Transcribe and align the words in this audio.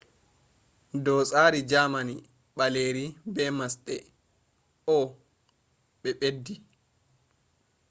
do 1.03 1.13
tsari 1.29 1.59
germany 1.71 2.15
ɓaleeri 2.57 3.05
be 3.33 3.43
masɗe 3.57 3.95
õ/õ”ɓe 4.95 6.09
ɓeddi 6.19 6.55